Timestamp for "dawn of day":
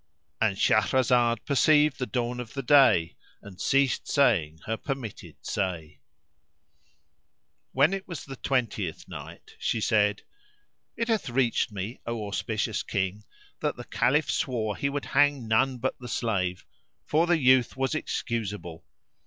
2.07-3.17